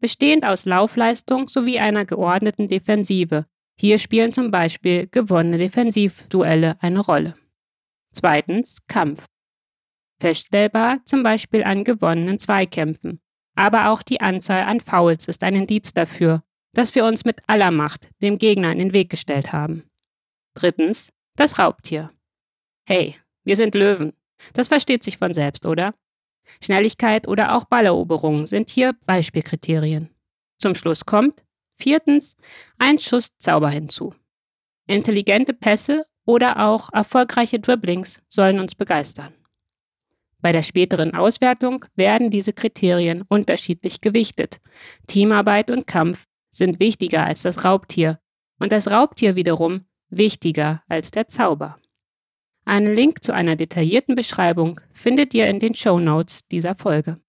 Bestehend 0.00 0.44
aus 0.44 0.64
Laufleistung 0.64 1.46
sowie 1.48 1.78
einer 1.78 2.04
geordneten 2.04 2.66
Defensive. 2.66 3.46
Hier 3.78 3.98
spielen 3.98 4.32
zum 4.32 4.50
Beispiel 4.50 5.06
gewonnene 5.06 5.58
Defensivduelle 5.58 6.76
eine 6.80 7.00
Rolle. 7.00 7.36
Zweitens 8.12 8.78
Kampf. 8.88 9.24
Feststellbar 10.20 10.98
zum 11.04 11.22
Beispiel 11.22 11.62
an 11.62 11.84
gewonnenen 11.84 12.40
Zweikämpfen. 12.40 13.20
Aber 13.58 13.88
auch 13.88 14.04
die 14.04 14.20
Anzahl 14.20 14.62
an 14.62 14.78
Fouls 14.78 15.26
ist 15.26 15.42
ein 15.42 15.56
Indiz 15.56 15.92
dafür, 15.92 16.44
dass 16.74 16.94
wir 16.94 17.04
uns 17.04 17.24
mit 17.24 17.40
aller 17.48 17.72
Macht 17.72 18.08
dem 18.22 18.38
Gegner 18.38 18.70
in 18.70 18.78
den 18.78 18.92
Weg 18.92 19.10
gestellt 19.10 19.52
haben. 19.52 19.82
Drittens 20.54 21.12
das 21.34 21.58
Raubtier. 21.58 22.12
Hey, 22.86 23.16
wir 23.42 23.56
sind 23.56 23.74
Löwen. 23.74 24.12
Das 24.52 24.68
versteht 24.68 25.02
sich 25.02 25.18
von 25.18 25.34
selbst, 25.34 25.66
oder? 25.66 25.92
Schnelligkeit 26.62 27.26
oder 27.26 27.56
auch 27.56 27.64
Balleroberung 27.64 28.46
sind 28.46 28.70
hier 28.70 28.92
Beispielkriterien. 29.06 30.08
Zum 30.58 30.76
Schluss 30.76 31.04
kommt, 31.04 31.44
viertens, 31.74 32.36
ein 32.78 33.00
Schuss 33.00 33.36
Zauber 33.38 33.70
hinzu. 33.70 34.14
Intelligente 34.86 35.52
Pässe 35.52 36.06
oder 36.24 36.64
auch 36.64 36.92
erfolgreiche 36.92 37.58
Dribblings 37.58 38.22
sollen 38.28 38.60
uns 38.60 38.76
begeistern. 38.76 39.34
Bei 40.40 40.52
der 40.52 40.62
späteren 40.62 41.14
Auswertung 41.14 41.84
werden 41.96 42.30
diese 42.30 42.52
Kriterien 42.52 43.22
unterschiedlich 43.22 44.00
gewichtet. 44.00 44.60
Teamarbeit 45.06 45.70
und 45.70 45.86
Kampf 45.86 46.26
sind 46.52 46.78
wichtiger 46.78 47.24
als 47.24 47.42
das 47.42 47.64
Raubtier 47.64 48.20
und 48.58 48.72
das 48.72 48.90
Raubtier 48.90 49.36
wiederum 49.36 49.86
wichtiger 50.10 50.82
als 50.88 51.10
der 51.10 51.26
Zauber. 51.26 51.78
Einen 52.64 52.94
Link 52.94 53.24
zu 53.24 53.32
einer 53.32 53.56
detaillierten 53.56 54.14
Beschreibung 54.14 54.80
findet 54.92 55.34
ihr 55.34 55.48
in 55.48 55.58
den 55.58 55.74
Show 55.74 55.98
Notes 55.98 56.46
dieser 56.48 56.74
Folge. 56.74 57.20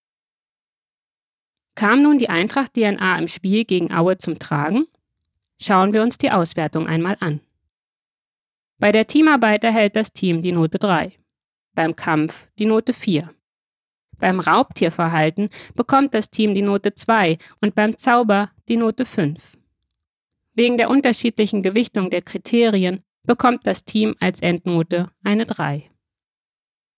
Kam 1.75 2.03
nun 2.03 2.17
die 2.17 2.29
Eintracht 2.29 2.73
DNA 2.73 3.17
im 3.17 3.27
Spiel 3.27 3.63
gegen 3.63 3.93
Aue 3.93 4.17
zum 4.17 4.37
Tragen? 4.37 4.85
Schauen 5.59 5.93
wir 5.93 6.03
uns 6.03 6.17
die 6.17 6.31
Auswertung 6.31 6.87
einmal 6.87 7.15
an. 7.21 7.39
Bei 8.79 8.91
der 8.91 9.07
Teamarbeit 9.07 9.63
erhält 9.63 9.95
das 9.95 10.11
Team 10.13 10.41
die 10.41 10.51
Note 10.51 10.77
3, 10.77 11.18
beim 11.79 11.95
Kampf 11.95 12.49
die 12.59 12.65
Note 12.65 12.91
4. 12.91 13.33
Beim 14.17 14.41
Raubtierverhalten 14.41 15.47
bekommt 15.75 16.13
das 16.13 16.29
Team 16.29 16.53
die 16.53 16.61
Note 16.61 16.93
2 16.93 17.37
und 17.61 17.73
beim 17.73 17.97
Zauber 17.97 18.51
die 18.67 18.75
Note 18.75 19.05
5. 19.05 19.57
Wegen 20.55 20.77
der 20.77 20.89
unterschiedlichen 20.89 21.63
Gewichtung 21.63 22.09
der 22.09 22.21
Kriterien 22.21 22.99
bekommt 23.23 23.65
das 23.65 23.85
Team 23.85 24.17
als 24.19 24.41
Endnote 24.41 25.09
eine 25.23 25.45
3. 25.45 25.89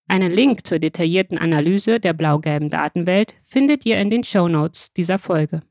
Einen 0.08 0.32
Link 0.32 0.66
zur 0.66 0.80
detaillierten 0.80 1.38
Analyse 1.38 2.00
der 2.00 2.14
blau-gelben 2.14 2.72
Datenwelt 2.72 3.36
findet 3.44 3.86
ihr 3.86 4.00
in 4.00 4.10
den 4.10 4.24
Show 4.24 4.48
Notes 4.48 4.92
dieser 4.94 5.20
Folge. 5.20 5.62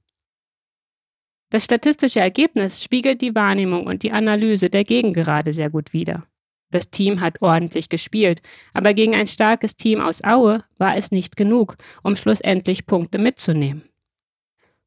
Das 1.51 1.65
statistische 1.65 2.21
Ergebnis 2.21 2.81
spiegelt 2.81 3.23
die 3.23 3.35
Wahrnehmung 3.35 3.89
und 3.89 4.05
die 4.05 4.13
Analyse 4.13 4.71
der 4.71 4.85
Gegengerade 4.85 5.53
sehr 5.53 5.69
gut 5.69 5.93
wider. 5.93 6.30
Das 6.71 6.91
Team 6.91 7.21
hat 7.21 7.43
ordentlich 7.43 7.89
gespielt, 7.89 8.43
aber 8.73 8.95
gegen 8.95 9.15
ein 9.15 9.27
starkes 9.27 9.77
Team 9.77 10.01
aus 10.01 10.23
Aue 10.23 10.65
war 10.79 10.97
es 10.97 11.11
nicht 11.11 11.37
genug, 11.37 11.77
um 12.03 12.17
schlussendlich 12.17 12.87
Punkte 12.87 13.19
mitzunehmen. 13.19 13.83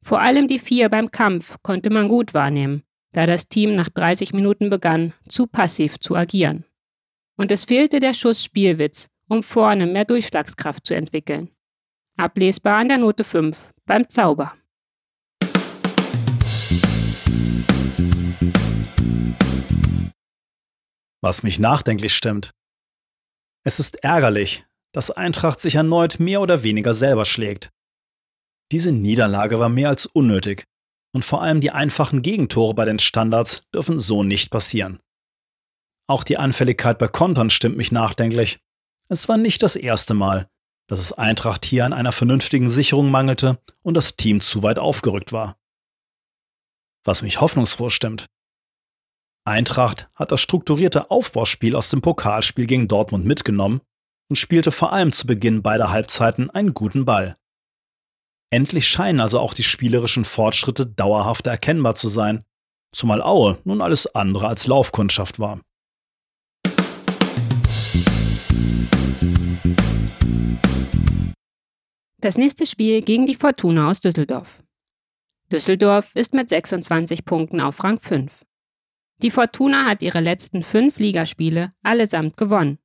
Vor 0.02 0.20
allem 0.20 0.48
die 0.48 0.58
vier 0.58 0.88
beim 0.88 1.10
Kampf 1.10 1.56
konnte 1.62 1.90
man 1.90 2.08
gut 2.08 2.34
wahrnehmen, 2.34 2.82
da 3.12 3.26
das 3.26 3.48
Team 3.48 3.74
nach 3.74 3.88
30 3.88 4.32
Minuten 4.32 4.70
begann, 4.70 5.12
zu 5.28 5.46
passiv 5.46 5.98
zu 5.98 6.16
agieren. 6.16 6.64
Und 7.36 7.50
es 7.50 7.64
fehlte 7.64 8.00
der 8.00 8.14
Schuss 8.14 8.42
Spielwitz, 8.42 9.08
um 9.28 9.42
vorne 9.42 9.86
mehr 9.86 10.04
Durchschlagskraft 10.04 10.86
zu 10.86 10.94
entwickeln. 10.94 11.50
Ablesbar 12.16 12.78
an 12.78 12.88
der 12.88 12.98
Note 12.98 13.24
5 13.24 13.60
beim 13.86 14.08
Zauber. 14.08 14.54
Was 21.24 21.42
mich 21.42 21.58
nachdenklich 21.58 22.14
stimmt. 22.14 22.50
Es 23.64 23.80
ist 23.80 24.04
ärgerlich, 24.04 24.66
dass 24.92 25.10
Eintracht 25.10 25.58
sich 25.58 25.76
erneut 25.76 26.20
mehr 26.20 26.42
oder 26.42 26.62
weniger 26.62 26.92
selber 26.92 27.24
schlägt. 27.24 27.70
Diese 28.70 28.92
Niederlage 28.92 29.58
war 29.58 29.70
mehr 29.70 29.88
als 29.88 30.04
unnötig 30.04 30.64
und 31.14 31.24
vor 31.24 31.40
allem 31.40 31.62
die 31.62 31.70
einfachen 31.70 32.20
Gegentore 32.20 32.74
bei 32.74 32.84
den 32.84 32.98
Standards 32.98 33.62
dürfen 33.72 34.00
so 34.00 34.22
nicht 34.22 34.50
passieren. 34.50 35.00
Auch 36.06 36.24
die 36.24 36.36
Anfälligkeit 36.36 36.98
bei 36.98 37.08
Kontern 37.08 37.48
stimmt 37.48 37.78
mich 37.78 37.90
nachdenklich. 37.90 38.58
Es 39.08 39.26
war 39.26 39.38
nicht 39.38 39.62
das 39.62 39.76
erste 39.76 40.12
Mal, 40.12 40.46
dass 40.88 41.00
es 41.00 41.14
Eintracht 41.14 41.64
hier 41.64 41.86
an 41.86 41.94
einer 41.94 42.12
vernünftigen 42.12 42.68
Sicherung 42.68 43.10
mangelte 43.10 43.58
und 43.80 43.94
das 43.94 44.16
Team 44.16 44.42
zu 44.42 44.62
weit 44.62 44.78
aufgerückt 44.78 45.32
war. 45.32 45.56
Was 47.02 47.22
mich 47.22 47.40
hoffnungsfroh 47.40 47.88
stimmt. 47.88 48.26
Eintracht 49.46 50.08
hat 50.14 50.32
das 50.32 50.40
strukturierte 50.40 51.10
Aufbauspiel 51.10 51.76
aus 51.76 51.90
dem 51.90 52.00
Pokalspiel 52.00 52.66
gegen 52.66 52.88
Dortmund 52.88 53.26
mitgenommen 53.26 53.82
und 54.30 54.36
spielte 54.36 54.72
vor 54.72 54.94
allem 54.94 55.12
zu 55.12 55.26
Beginn 55.26 55.60
beider 55.60 55.90
Halbzeiten 55.90 56.48
einen 56.48 56.72
guten 56.72 57.04
Ball. 57.04 57.36
Endlich 58.50 58.88
scheinen 58.88 59.20
also 59.20 59.38
auch 59.40 59.52
die 59.52 59.62
spielerischen 59.62 60.24
Fortschritte 60.24 60.86
dauerhafter 60.86 61.50
erkennbar 61.50 61.94
zu 61.94 62.08
sein, 62.08 62.42
zumal 62.92 63.20
Aue 63.20 63.58
nun 63.64 63.82
alles 63.82 64.06
andere 64.14 64.48
als 64.48 64.66
Laufkundschaft 64.66 65.38
war. 65.38 65.60
Das 72.18 72.38
nächste 72.38 72.64
Spiel 72.64 73.02
gegen 73.02 73.26
die 73.26 73.34
Fortuna 73.34 73.90
aus 73.90 74.00
Düsseldorf. 74.00 74.62
Düsseldorf 75.52 76.16
ist 76.16 76.32
mit 76.32 76.48
26 76.48 77.26
Punkten 77.26 77.60
auf 77.60 77.84
Rang 77.84 77.98
5. 77.98 78.32
Die 79.22 79.30
Fortuna 79.30 79.86
hat 79.86 80.02
ihre 80.02 80.20
letzten 80.20 80.62
fünf 80.62 80.98
Ligaspiele 80.98 81.72
allesamt 81.82 82.36
gewonnen 82.36 82.78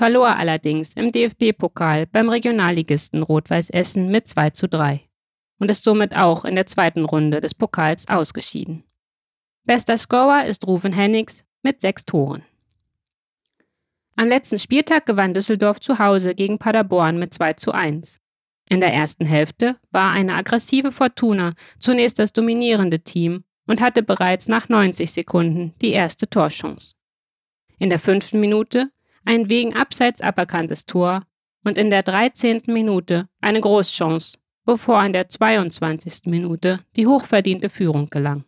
verlor 0.00 0.34
allerdings 0.34 0.94
im 0.94 1.12
DFB-Pokal 1.12 2.06
beim 2.06 2.30
Regionalligisten 2.30 3.22
Rot-Weiß 3.22 3.68
Essen 3.68 4.10
mit 4.10 4.26
2 4.26 4.48
zu 4.48 4.66
3 4.66 5.02
und 5.58 5.70
ist 5.70 5.84
somit 5.84 6.16
auch 6.16 6.46
in 6.46 6.54
der 6.54 6.64
zweiten 6.64 7.04
Runde 7.04 7.42
des 7.42 7.54
Pokals 7.54 8.08
ausgeschieden. 8.08 8.84
Bester 9.64 9.98
Scorer 9.98 10.46
ist 10.46 10.66
Ruven 10.66 10.94
Hennigs 10.94 11.44
mit 11.62 11.82
sechs 11.82 12.06
Toren. 12.06 12.44
Am 14.16 14.26
letzten 14.26 14.58
Spieltag 14.58 15.04
gewann 15.04 15.34
Düsseldorf 15.34 15.80
zu 15.80 15.98
Hause 15.98 16.34
gegen 16.34 16.58
Paderborn 16.58 17.18
mit 17.18 17.34
2 17.34 17.52
zu 17.52 17.72
1. 17.72 18.22
In 18.70 18.80
der 18.80 18.94
ersten 18.94 19.26
Hälfte 19.26 19.76
war 19.90 20.12
eine 20.12 20.34
aggressive 20.34 20.92
Fortuna 20.92 21.52
zunächst 21.78 22.18
das 22.18 22.32
dominierende 22.32 23.00
Team 23.00 23.44
und 23.70 23.80
hatte 23.80 24.02
bereits 24.02 24.48
nach 24.48 24.68
90 24.68 25.12
Sekunden 25.12 25.74
die 25.80 25.92
erste 25.92 26.28
Torchance. 26.28 26.96
In 27.78 27.88
der 27.88 28.00
fünften 28.00 28.40
Minute 28.40 28.90
ein 29.24 29.48
wegen 29.48 29.76
Abseits 29.76 30.20
aberkanntes 30.20 30.86
Tor 30.86 31.24
und 31.64 31.78
in 31.78 31.88
der 31.88 32.02
13. 32.02 32.62
Minute 32.66 33.28
eine 33.40 33.60
Großchance, 33.60 34.38
bevor 34.64 35.04
in 35.04 35.12
der 35.12 35.28
22. 35.28 36.22
Minute 36.24 36.80
die 36.96 37.06
hochverdiente 37.06 37.70
Führung 37.70 38.10
gelang. 38.10 38.42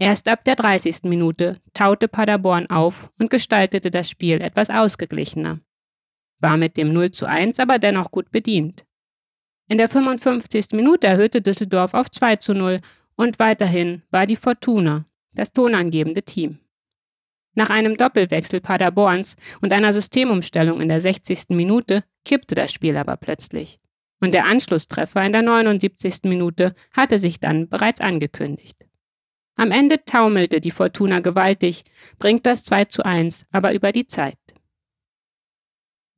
Erst 0.00 0.26
ab 0.26 0.42
der 0.42 0.56
30. 0.56 1.04
Minute 1.04 1.60
taute 1.72 2.08
Paderborn 2.08 2.66
auf 2.70 3.12
und 3.20 3.30
gestaltete 3.30 3.92
das 3.92 4.10
Spiel 4.10 4.40
etwas 4.40 4.68
ausgeglichener. 4.68 5.60
War 6.40 6.56
mit 6.56 6.76
dem 6.76 6.92
0 6.92 7.12
zu 7.12 7.26
1 7.26 7.60
aber 7.60 7.78
dennoch 7.78 8.10
gut 8.10 8.32
bedient. 8.32 8.84
In 9.68 9.78
der 9.78 9.88
55. 9.88 10.72
Minute 10.72 11.06
erhöhte 11.06 11.40
Düsseldorf 11.40 11.94
auf 11.94 12.10
2 12.10 12.34
zu 12.36 12.52
0 12.52 12.80
und 13.18 13.38
weiterhin 13.40 14.02
war 14.10 14.26
die 14.26 14.36
Fortuna 14.36 15.04
das 15.34 15.52
tonangebende 15.52 16.22
Team. 16.22 16.60
Nach 17.54 17.68
einem 17.68 17.96
Doppelwechsel 17.96 18.60
Paderborns 18.60 19.36
und 19.60 19.72
einer 19.72 19.92
Systemumstellung 19.92 20.80
in 20.80 20.88
der 20.88 21.00
60. 21.00 21.48
Minute 21.50 22.04
kippte 22.24 22.54
das 22.54 22.72
Spiel 22.72 22.96
aber 22.96 23.16
plötzlich. 23.16 23.80
Und 24.20 24.34
der 24.34 24.46
Anschlusstreffer 24.46 25.22
in 25.24 25.32
der 25.32 25.42
79. 25.42 26.20
Minute 26.24 26.74
hatte 26.92 27.18
sich 27.18 27.40
dann 27.40 27.68
bereits 27.68 28.00
angekündigt. 28.00 28.86
Am 29.56 29.72
Ende 29.72 30.04
taumelte 30.04 30.60
die 30.60 30.70
Fortuna 30.70 31.18
gewaltig, 31.18 31.82
bringt 32.20 32.46
das 32.46 32.62
2 32.62 32.84
zu 32.84 33.04
1, 33.04 33.46
aber 33.50 33.74
über 33.74 33.90
die 33.90 34.06
Zeit. 34.06 34.38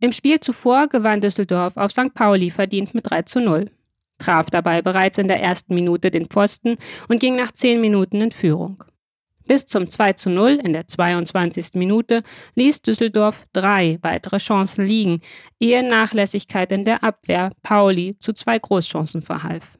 Im 0.00 0.12
Spiel 0.12 0.40
zuvor 0.40 0.88
gewann 0.88 1.22
Düsseldorf 1.22 1.78
auf 1.78 1.92
St. 1.92 2.12
Pauli 2.12 2.50
verdient 2.50 2.94
mit 2.94 3.10
3 3.10 3.22
zu 3.22 3.40
0, 3.40 3.70
traf 4.20 4.50
dabei 4.50 4.82
bereits 4.82 5.18
in 5.18 5.26
der 5.26 5.40
ersten 5.40 5.74
Minute 5.74 6.10
den 6.10 6.26
Pfosten 6.26 6.76
und 7.08 7.20
ging 7.20 7.34
nach 7.34 7.50
10 7.50 7.80
Minuten 7.80 8.20
in 8.20 8.30
Führung. 8.30 8.84
Bis 9.50 9.66
zum 9.66 9.90
2 9.90 10.12
zu 10.12 10.30
0 10.30 10.60
in 10.62 10.74
der 10.74 10.86
22. 10.86 11.74
Minute 11.74 12.22
ließ 12.54 12.82
Düsseldorf 12.82 13.48
drei 13.52 13.98
weitere 14.00 14.38
Chancen 14.38 14.86
liegen, 14.86 15.22
ehe 15.58 15.82
Nachlässigkeit 15.82 16.70
in 16.70 16.84
der 16.84 17.02
Abwehr 17.02 17.50
Pauli 17.64 18.16
zu 18.18 18.32
zwei 18.32 18.60
Großchancen 18.60 19.22
verhalf. 19.22 19.76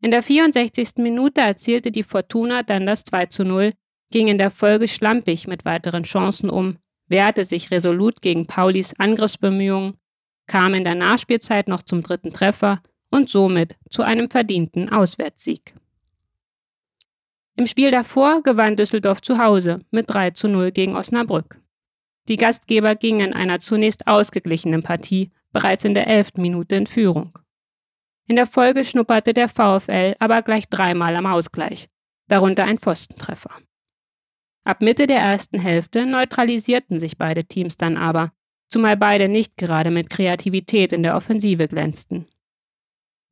In 0.00 0.10
der 0.10 0.22
64. 0.22 0.92
Minute 0.96 1.42
erzielte 1.42 1.90
die 1.90 2.02
Fortuna 2.02 2.62
dann 2.62 2.86
das 2.86 3.04
2 3.04 3.26
zu 3.26 3.44
0, 3.44 3.74
ging 4.10 4.28
in 4.28 4.38
der 4.38 4.50
Folge 4.50 4.88
schlampig 4.88 5.46
mit 5.46 5.66
weiteren 5.66 6.04
Chancen 6.04 6.48
um, 6.48 6.78
wehrte 7.06 7.44
sich 7.44 7.70
resolut 7.70 8.22
gegen 8.22 8.46
Paulis 8.46 8.94
Angriffsbemühungen, 8.98 9.98
kam 10.46 10.72
in 10.72 10.84
der 10.84 10.94
Nachspielzeit 10.94 11.68
noch 11.68 11.82
zum 11.82 12.02
dritten 12.02 12.32
Treffer 12.32 12.80
und 13.10 13.28
somit 13.28 13.76
zu 13.90 14.02
einem 14.02 14.30
verdienten 14.30 14.88
Auswärtssieg. 14.88 15.74
Im 17.56 17.66
Spiel 17.66 17.90
davor 17.90 18.42
gewann 18.42 18.76
Düsseldorf 18.76 19.20
zu 19.20 19.38
Hause 19.38 19.80
mit 19.90 20.08
3 20.08 20.30
zu 20.30 20.48
0 20.48 20.72
gegen 20.72 20.96
Osnabrück. 20.96 21.60
Die 22.28 22.36
Gastgeber 22.36 22.94
gingen 22.94 23.28
in 23.28 23.34
einer 23.34 23.58
zunächst 23.58 24.06
ausgeglichenen 24.06 24.82
Partie 24.82 25.30
bereits 25.52 25.84
in 25.84 25.94
der 25.94 26.06
elften 26.06 26.42
Minute 26.42 26.76
in 26.76 26.86
Führung. 26.86 27.38
In 28.26 28.36
der 28.36 28.46
Folge 28.46 28.84
schnupperte 28.84 29.34
der 29.34 29.48
VfL 29.48 30.14
aber 30.20 30.42
gleich 30.42 30.68
dreimal 30.68 31.16
am 31.16 31.26
Ausgleich, 31.26 31.88
darunter 32.28 32.64
ein 32.64 32.78
Pfostentreffer. 32.78 33.50
Ab 34.62 34.82
Mitte 34.82 35.06
der 35.06 35.18
ersten 35.18 35.58
Hälfte 35.58 36.06
neutralisierten 36.06 37.00
sich 37.00 37.18
beide 37.18 37.44
Teams 37.44 37.76
dann 37.76 37.96
aber, 37.96 38.32
zumal 38.68 38.96
beide 38.96 39.28
nicht 39.28 39.56
gerade 39.56 39.90
mit 39.90 40.10
Kreativität 40.10 40.92
in 40.92 41.02
der 41.02 41.16
Offensive 41.16 41.66
glänzten. 41.66 42.26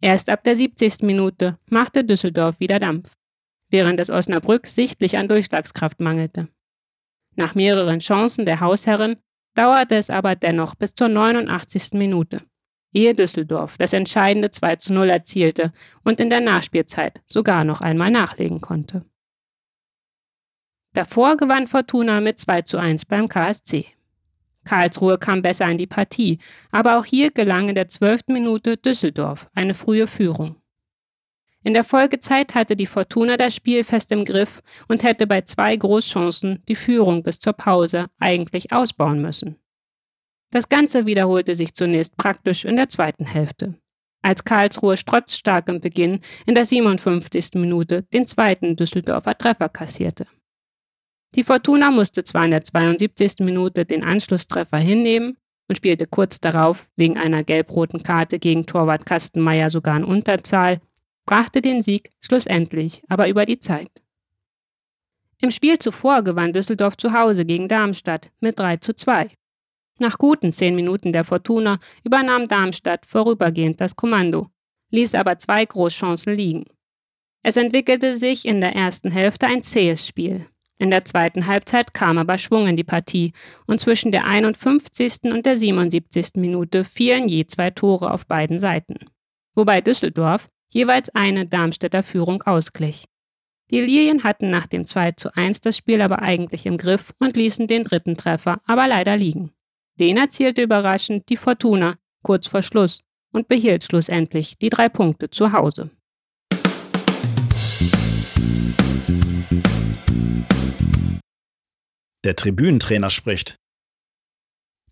Erst 0.00 0.28
ab 0.28 0.44
der 0.44 0.56
70. 0.56 1.02
Minute 1.02 1.58
machte 1.68 2.04
Düsseldorf 2.04 2.60
wieder 2.60 2.78
Dampf, 2.78 3.12
während 3.70 3.98
es 4.00 4.10
Osnabrück 4.10 4.66
sichtlich 4.66 5.16
an 5.16 5.28
Durchschlagskraft 5.28 6.00
mangelte. 6.00 6.48
Nach 7.36 7.54
mehreren 7.54 7.98
Chancen 7.98 8.44
der 8.44 8.60
Hausherren 8.60 9.16
dauerte 9.54 9.96
es 9.96 10.10
aber 10.10 10.36
dennoch 10.36 10.74
bis 10.74 10.94
zur 10.94 11.08
89. 11.08 11.94
Minute 11.94 12.42
ehe 12.92 13.14
Düsseldorf 13.14 13.76
das 13.78 13.92
entscheidende 13.92 14.50
2 14.50 14.76
zu 14.76 14.92
0 14.92 15.10
erzielte 15.10 15.72
und 16.04 16.20
in 16.20 16.30
der 16.30 16.40
Nachspielzeit 16.40 17.20
sogar 17.26 17.64
noch 17.64 17.80
einmal 17.80 18.10
nachlegen 18.10 18.60
konnte. 18.60 19.04
Davor 20.94 21.36
gewann 21.36 21.66
Fortuna 21.66 22.20
mit 22.20 22.38
2 22.38 22.62
zu 22.62 22.78
1 22.78 23.04
beim 23.04 23.28
KSC. 23.28 23.86
Karlsruhe 24.68 25.16
kam 25.16 25.40
besser 25.40 25.66
in 25.70 25.78
die 25.78 25.86
Partie, 25.86 26.38
aber 26.70 26.98
auch 26.98 27.06
hier 27.06 27.30
gelang 27.30 27.70
in 27.70 27.74
der 27.74 27.88
zwölften 27.88 28.34
Minute 28.34 28.76
Düsseldorf 28.76 29.48
eine 29.54 29.72
frühe 29.72 30.06
Führung. 30.06 30.56
In 31.64 31.72
der 31.72 31.84
Folgezeit 31.84 32.54
hatte 32.54 32.76
die 32.76 32.86
Fortuna 32.86 33.38
das 33.38 33.54
Spiel 33.54 33.82
fest 33.82 34.12
im 34.12 34.26
Griff 34.26 34.62
und 34.86 35.04
hätte 35.04 35.26
bei 35.26 35.40
zwei 35.40 35.74
Großchancen 35.74 36.62
die 36.68 36.74
Führung 36.74 37.22
bis 37.22 37.40
zur 37.40 37.54
Pause 37.54 38.10
eigentlich 38.18 38.70
ausbauen 38.70 39.22
müssen. 39.22 39.56
Das 40.50 40.68
Ganze 40.68 41.06
wiederholte 41.06 41.54
sich 41.54 41.74
zunächst 41.74 42.16
praktisch 42.18 42.66
in 42.66 42.76
der 42.76 42.90
zweiten 42.90 43.24
Hälfte, 43.24 43.74
als 44.20 44.44
Karlsruhe 44.44 44.96
trotz 45.04 45.34
starkem 45.34 45.80
Beginn 45.80 46.20
in 46.44 46.54
der 46.54 46.66
57. 46.66 47.54
Minute 47.54 48.02
den 48.12 48.26
zweiten 48.26 48.76
Düsseldorfer 48.76 49.36
Treffer 49.36 49.70
kassierte. 49.70 50.26
Die 51.34 51.44
Fortuna 51.44 51.90
musste 51.90 52.24
zwar 52.24 52.44
in 52.44 52.50
der 52.50 52.62
72. 52.62 53.40
Minute 53.40 53.84
den 53.84 54.02
Anschlusstreffer 54.02 54.78
hinnehmen 54.78 55.36
und 55.68 55.76
spielte 55.76 56.06
kurz 56.06 56.40
darauf 56.40 56.88
wegen 56.96 57.18
einer 57.18 57.44
gelb-roten 57.44 58.02
Karte 58.02 58.38
gegen 58.38 58.66
Torwart 58.66 59.04
Kastenmeier 59.04 59.68
sogar 59.68 59.96
in 59.96 60.04
Unterzahl, 60.04 60.80
brachte 61.26 61.60
den 61.60 61.82
Sieg 61.82 62.10
schlussendlich 62.20 63.02
aber 63.08 63.28
über 63.28 63.44
die 63.44 63.58
Zeit. 63.58 63.90
Im 65.40 65.50
Spiel 65.50 65.78
zuvor 65.78 66.22
gewann 66.22 66.52
Düsseldorf 66.52 66.96
zu 66.96 67.12
Hause 67.12 67.44
gegen 67.44 67.68
Darmstadt 67.68 68.30
mit 68.40 68.58
3 68.58 68.78
zu 68.78 68.94
2. 68.94 69.30
Nach 70.00 70.16
guten 70.16 70.52
zehn 70.52 70.74
Minuten 70.74 71.12
der 71.12 71.24
Fortuna 71.24 71.78
übernahm 72.04 72.48
Darmstadt 72.48 73.04
vorübergehend 73.04 73.80
das 73.80 73.94
Kommando, 73.94 74.48
ließ 74.90 75.14
aber 75.14 75.38
zwei 75.38 75.64
Großchancen 75.64 76.34
liegen. 76.34 76.64
Es 77.42 77.56
entwickelte 77.56 78.16
sich 78.16 78.46
in 78.46 78.60
der 78.60 78.74
ersten 78.74 79.10
Hälfte 79.10 79.46
ein 79.46 79.62
zähes 79.62 80.06
Spiel. 80.06 80.46
In 80.78 80.90
der 80.90 81.04
zweiten 81.04 81.46
Halbzeit 81.46 81.92
kam 81.92 82.18
aber 82.18 82.38
Schwung 82.38 82.68
in 82.68 82.76
die 82.76 82.84
Partie 82.84 83.32
und 83.66 83.80
zwischen 83.80 84.12
der 84.12 84.24
51. 84.26 85.24
und 85.24 85.44
der 85.44 85.56
77. 85.56 86.36
Minute 86.36 86.84
fielen 86.84 87.28
je 87.28 87.46
zwei 87.46 87.70
Tore 87.70 88.12
auf 88.12 88.26
beiden 88.26 88.60
Seiten. 88.60 88.96
Wobei 89.54 89.80
Düsseldorf 89.80 90.48
jeweils 90.72 91.08
eine 91.10 91.46
Darmstädter 91.46 92.04
Führung 92.04 92.42
ausglich. 92.42 93.04
Die 93.70 93.80
Lilien 93.80 94.22
hatten 94.24 94.50
nach 94.50 94.66
dem 94.66 94.86
2 94.86 95.12
zu 95.12 95.34
1 95.34 95.60
das 95.60 95.76
Spiel 95.76 96.00
aber 96.00 96.22
eigentlich 96.22 96.64
im 96.64 96.78
Griff 96.78 97.12
und 97.18 97.36
ließen 97.36 97.66
den 97.66 97.84
dritten 97.84 98.16
Treffer 98.16 98.60
aber 98.64 98.86
leider 98.86 99.16
liegen. 99.16 99.52
Den 99.98 100.16
erzielte 100.16 100.62
überraschend 100.62 101.28
die 101.28 101.36
Fortuna 101.36 101.96
kurz 102.22 102.46
vor 102.46 102.62
Schluss 102.62 103.02
und 103.32 103.48
behielt 103.48 103.84
schlussendlich 103.84 104.58
die 104.58 104.70
drei 104.70 104.88
Punkte 104.88 105.28
zu 105.28 105.52
Hause. 105.52 105.90
Der 112.24 112.36
Tribünentrainer 112.36 113.08
spricht. 113.08 113.58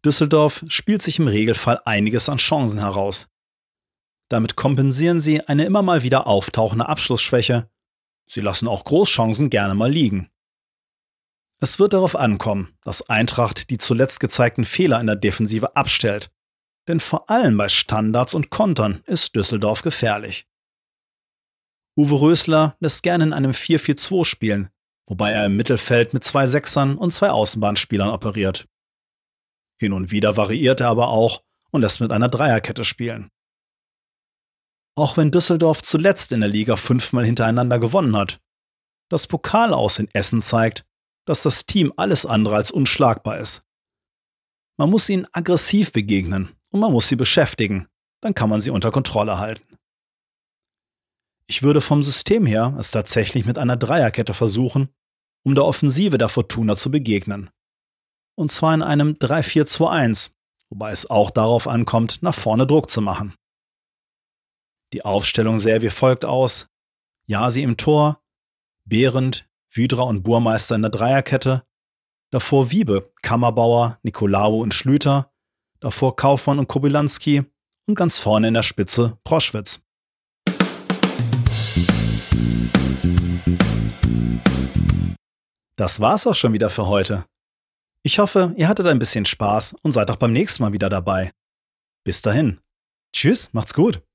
Düsseldorf 0.02 0.64
spielt 0.68 1.02
sich 1.02 1.18
im 1.18 1.28
Regelfall 1.28 1.82
einiges 1.84 2.30
an 2.30 2.38
Chancen 2.38 2.78
heraus. 2.78 3.28
Damit 4.30 4.56
kompensieren 4.56 5.20
sie 5.20 5.42
eine 5.42 5.66
immer 5.66 5.82
mal 5.82 6.02
wieder 6.02 6.26
auftauchende 6.26 6.88
Abschlussschwäche. 6.88 7.68
Sie 8.26 8.40
lassen 8.40 8.68
auch 8.68 8.84
Großchancen 8.84 9.50
gerne 9.50 9.74
mal 9.74 9.92
liegen. 9.92 10.30
Es 11.60 11.78
wird 11.78 11.92
darauf 11.92 12.16
ankommen, 12.16 12.74
dass 12.84 13.08
Eintracht 13.10 13.68
die 13.68 13.78
zuletzt 13.78 14.20
gezeigten 14.20 14.64
Fehler 14.64 14.98
in 14.98 15.06
der 15.08 15.16
Defensive 15.16 15.76
abstellt. 15.76 16.30
Denn 16.88 17.00
vor 17.00 17.28
allem 17.28 17.58
bei 17.58 17.68
Standards 17.68 18.32
und 18.32 18.48
Kontern 18.48 19.02
ist 19.04 19.36
Düsseldorf 19.36 19.82
gefährlich. 19.82 20.46
Uwe 21.96 22.20
Rösler 22.20 22.76
lässt 22.80 23.02
gerne 23.02 23.24
in 23.24 23.32
einem 23.32 23.52
4-4-2 23.52 24.24
spielen, 24.26 24.70
wobei 25.06 25.32
er 25.32 25.46
im 25.46 25.56
Mittelfeld 25.56 26.12
mit 26.12 26.24
zwei 26.24 26.46
Sechsern 26.46 26.98
und 26.98 27.10
zwei 27.10 27.30
Außenbahnspielern 27.30 28.10
operiert. 28.10 28.68
Hin 29.80 29.92
und 29.92 30.10
wieder 30.10 30.36
variiert 30.36 30.80
er 30.80 30.88
aber 30.88 31.08
auch 31.08 31.42
und 31.70 31.80
lässt 31.80 32.00
mit 32.00 32.12
einer 32.12 32.28
Dreierkette 32.28 32.84
spielen. 32.84 33.30
Auch 34.94 35.16
wenn 35.16 35.30
Düsseldorf 35.30 35.82
zuletzt 35.82 36.32
in 36.32 36.40
der 36.40 36.48
Liga 36.48 36.76
fünfmal 36.76 37.24
hintereinander 37.24 37.78
gewonnen 37.78 38.16
hat, 38.16 38.40
das 39.10 39.26
Pokal 39.26 39.72
aus 39.72 39.98
in 39.98 40.08
Essen 40.12 40.42
zeigt, 40.42 40.84
dass 41.26 41.42
das 41.42 41.66
Team 41.66 41.92
alles 41.96 42.26
andere 42.26 42.56
als 42.56 42.70
unschlagbar 42.70 43.38
ist. 43.38 43.62
Man 44.78 44.90
muss 44.90 45.08
ihnen 45.08 45.26
aggressiv 45.32 45.92
begegnen 45.92 46.50
und 46.70 46.80
man 46.80 46.92
muss 46.92 47.08
sie 47.08 47.16
beschäftigen, 47.16 47.88
dann 48.20 48.34
kann 48.34 48.50
man 48.50 48.60
sie 48.60 48.70
unter 48.70 48.90
Kontrolle 48.90 49.38
halten. 49.38 49.75
Ich 51.56 51.62
würde 51.62 51.80
vom 51.80 52.02
System 52.02 52.44
her 52.44 52.76
es 52.78 52.90
tatsächlich 52.90 53.46
mit 53.46 53.56
einer 53.56 53.78
Dreierkette 53.78 54.34
versuchen, 54.34 54.90
um 55.42 55.54
der 55.54 55.64
Offensive 55.64 56.18
der 56.18 56.28
Fortuna 56.28 56.76
zu 56.76 56.90
begegnen. 56.90 57.48
Und 58.34 58.52
zwar 58.52 58.74
in 58.74 58.82
einem 58.82 59.12
3-4-2-1, 59.12 60.32
wobei 60.68 60.90
es 60.90 61.08
auch 61.08 61.30
darauf 61.30 61.66
ankommt, 61.66 62.22
nach 62.22 62.34
vorne 62.34 62.66
Druck 62.66 62.90
zu 62.90 63.00
machen. 63.00 63.32
Die 64.92 65.02
Aufstellung 65.06 65.58
sähe 65.58 65.80
wie 65.80 65.88
folgt 65.88 66.26
aus. 66.26 66.68
Jasi 67.24 67.62
im 67.62 67.78
Tor, 67.78 68.20
Behrendt, 68.84 69.48
Wydra 69.70 70.02
und 70.02 70.24
Burmeister 70.24 70.74
in 70.74 70.82
der 70.82 70.90
Dreierkette, 70.90 71.64
davor 72.32 72.70
Wiebe, 72.70 73.14
Kammerbauer, 73.22 73.98
Nikolaou 74.02 74.60
und 74.60 74.74
Schlüter, 74.74 75.32
davor 75.80 76.16
Kaufmann 76.16 76.58
und 76.58 76.68
Kobylanski 76.68 77.46
und 77.86 77.94
ganz 77.94 78.18
vorne 78.18 78.48
in 78.48 78.52
der 78.52 78.62
Spitze 78.62 79.16
Proschwitz. 79.24 79.80
Das 85.76 86.00
war's 86.00 86.26
auch 86.26 86.34
schon 86.34 86.52
wieder 86.52 86.70
für 86.70 86.86
heute. 86.86 87.26
Ich 88.02 88.18
hoffe, 88.18 88.54
ihr 88.56 88.68
hattet 88.68 88.86
ein 88.86 88.98
bisschen 88.98 89.26
Spaß 89.26 89.74
und 89.82 89.92
seid 89.92 90.10
auch 90.10 90.16
beim 90.16 90.32
nächsten 90.32 90.62
Mal 90.62 90.72
wieder 90.72 90.88
dabei. 90.88 91.32
Bis 92.04 92.22
dahin. 92.22 92.60
Tschüss, 93.12 93.50
macht's 93.52 93.74
gut. 93.74 94.05